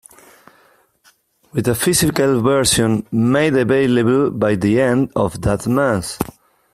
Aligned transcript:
With 1.53 1.67
a 1.67 1.75
physical 1.75 2.41
version 2.41 3.05
made 3.11 3.53
available 3.55 4.31
by 4.31 4.55
the 4.55 4.81
end 4.81 5.11
of 5.15 5.39
that 5.43 5.67
month. 5.67 6.17